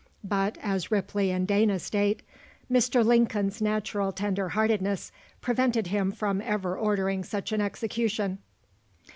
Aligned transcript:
"But," 0.23 0.57
as 0.63 0.89
Ripley 0.89 1.29
and 1.29 1.47
Dana 1.47 1.77
state, 1.77 2.23
"Mr. 2.71 3.05
Lincoln's 3.05 3.61
natural 3.61 4.11
tender 4.11 4.49
heartedness 4.49 5.11
prevented 5.41 5.85
him 5.85 6.11
from 6.11 6.41
ever 6.41 6.75
ordering 6.75 7.23
such 7.23 7.51
an 7.51 7.61
execution." 7.61 8.39